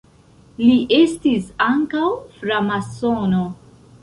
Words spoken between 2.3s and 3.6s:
framasono.